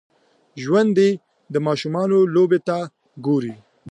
[0.63, 1.11] ژوندي
[1.53, 2.77] د ماشومانو لوبو ته
[3.25, 3.55] ګوري